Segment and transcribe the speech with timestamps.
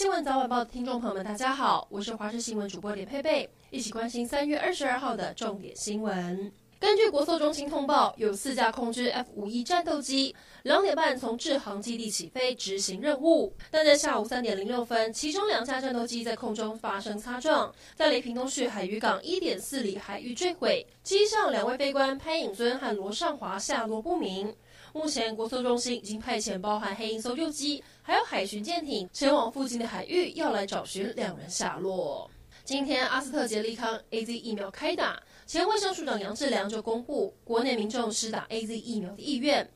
[0.00, 6.50] 新闻早晚报的听众朋友们，大家好，我是华视新闻主播李佩佩，一起关心三月二十二号的重点新闻。
[6.80, 24.56] 根据国搜中心通报，有四架空军 F 五 E 战斗机，两点半从志航基地起飞执行任务，但在下午三点零六分，其中两架战斗机在空中发生擦撞，在雷平东区海渔港一点四里海域坠毁，机上两位飞官潘颖尊和罗尚华下落不明。
[24.94, 32.30] 目前，国搜中心已经派遣包含黑鹰搜救机，还有海巡舰艇前往附近的海域，要来找寻两人下落。
[32.70, 39.68] 今天，阿斯特捷利康 AZ 疫苗开打，前卫生署长杨志良就公布国内民众施打 AZ 疫苗的意愿。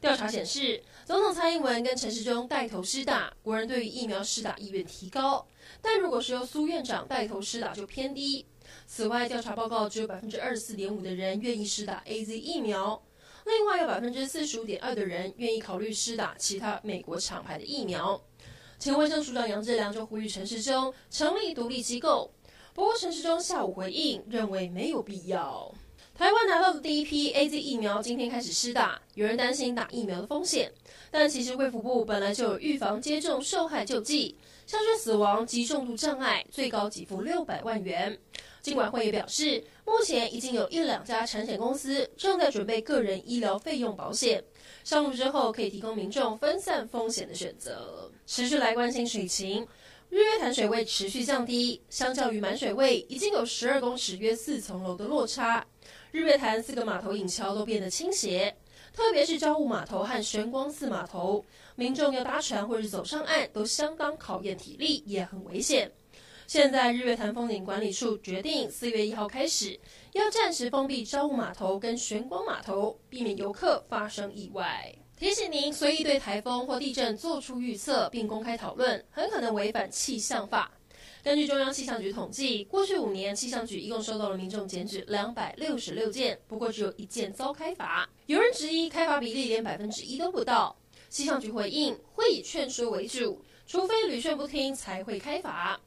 [0.00, 5.46] 调查显示，总统蔡英文跟陈时中带头施打，国人对于疫苗施打意愿提高。
[5.80, 8.44] 但如果是由苏院长带头施打，就偏低。
[8.84, 13.00] 此外，调查报告只有百分之二十四点五的人愿意施打 AZ 疫苗。
[13.46, 18.20] 另外有百分之四十五点二的人愿意考虑施打其他美国厂牌的疫苗。
[18.80, 22.32] 前卫生署长杨志良就呼吁陈世忠成立独立机构，
[22.74, 25.72] 不过陈时中下午回应认为没有必要。
[26.16, 30.70] 台湾拿到的第一批 AZ 疫苗今天开始施打，有人担心打疫苗的风险，
[31.10, 38.18] 但其实卫福部本来就有预防接种受害救济，像是死亡及重度障碍，最高给付六百万元。
[38.60, 44.44] 金管会也表示，目前已经有一两家产险公司正在准备个人医疗费用保险，
[44.84, 48.10] 上路之后可以提供民众分散风险的选择。
[48.26, 49.66] 持续来关心水情，
[50.10, 55.64] 日月潭水位持续降低，相较于满水位已经有十二公尺约四层楼的落差。
[56.10, 58.56] 日月潭四个码头引桥都变得倾斜，
[58.92, 61.44] 特别是朝雾码头和玄光寺码头，
[61.76, 65.92] 民众要搭船或者走上岸都相当考验体力，也很危险。
[66.48, 69.78] 现在日月潭风景管理处决定，四月一号开始
[70.10, 74.92] 要暂时封闭朝雾码头跟玄光码头，避免游客发生意外。
[75.20, 80.72] 提醒您，随意对台风或地震做出预测并公开讨论，很可能违反气象法。
[81.22, 88.08] 根据中央气象局统计，过去五年气象局一共收到了民众检举两百六十六件，不过只有一件遭开罚。
[88.24, 90.74] 有人质疑开罚比例连百分之一都不到，
[91.10, 95.78] 气象局回应会以劝说为主，除非屡劝不听才会开罚。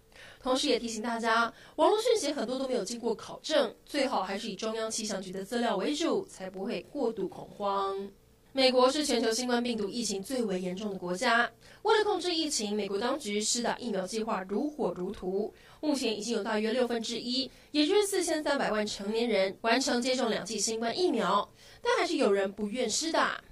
[0.44, 8.12] 同时也提醒大家，网络讯息很多都没有经过考证，最好还是以中央气象局的资料为主，才不会过度恐慌。
[8.56, 11.50] 美国是全球新冠病毒疫情最为严重的国家，
[11.82, 21.50] 为了控制疫情，美国当局施打疫苗计划如火如荼，目前已经有大约六分之一，也就是四千三百万成年人完成接种两剂新冠疫苗，
[21.82, 23.44] 但还是有人不愿施打。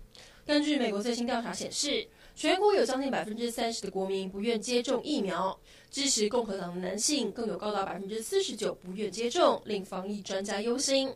[0.45, 11.11] 根据美国最新调查显示，全国有将近百分之三十的国民不愿接种疫苗，支持共和党的男性更有高达百分之四十九不愿接种，令防疫专家忧心。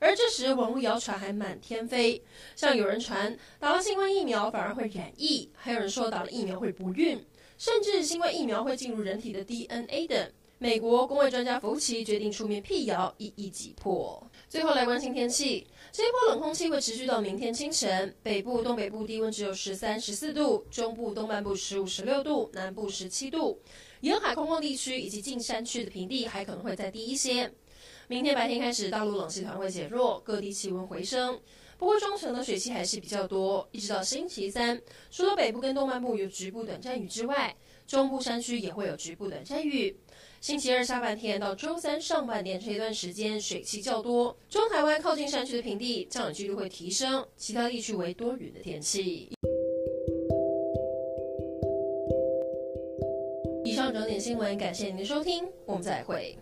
[0.00, 2.20] 而这时，网络谣传还满天飞，
[2.56, 7.22] 像有人传打了新冠疫苗反而会染疫，还有人说打了疫苗会不孕，
[7.58, 10.32] 甚至新冠疫苗会进入人体的 DNA 等。
[10.56, 14.22] 美国公卫专家福奇决定出面辟谣，一一击破。
[14.48, 18.14] 最后来关心天气，这一波冷空气会持续到明天清晨。
[18.22, 23.58] 北部、东北部低温只有十三、十四度，中部、东半部十五、十六度，南部十七度。
[24.00, 27.50] 沿海空旷地区以及近山区的平地还可能会再低一些。
[28.10, 31.38] 明天白天开始，大陆冷气团会减弱，各地气温回升。
[31.78, 34.82] 不过中层的水汽还是比较多，一直到星期三，
[35.12, 37.54] 除了北部跟东半部有局部短暂雨之外，
[37.86, 39.96] 中部山区也会有局部短暂雨。
[40.40, 49.28] 星期二下半天到周三上半天这一段时间水汽较多，中台湾靠近山区的平地降雨几率会提升，其他地区为多云的天气。
[53.64, 56.36] 以上整点新闻，感谢您的收听，我们再会。